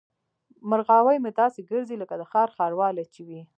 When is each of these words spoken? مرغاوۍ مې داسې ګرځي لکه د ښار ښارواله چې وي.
مرغاوۍ 0.69 1.17
مې 1.23 1.31
داسې 1.39 1.59
ګرځي 1.69 1.95
لکه 2.01 2.15
د 2.17 2.23
ښار 2.31 2.49
ښارواله 2.57 3.03
چې 3.13 3.21
وي. 3.27 3.41